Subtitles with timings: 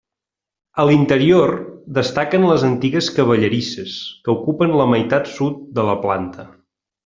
[0.83, 1.53] A l'interior,
[1.97, 6.49] destaquen les antigues cavallerisses, que ocupen la meitat sud de la planta.